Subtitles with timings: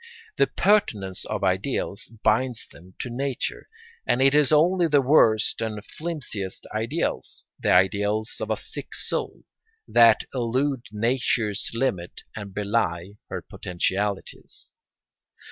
[0.37, 3.69] The pertinence of ideals binds them to nature,
[4.07, 9.43] and it is only the worst and flimsiest ideals, the ideals of a sick soul,
[9.87, 14.71] that elude nature's limits and belie her potentialities.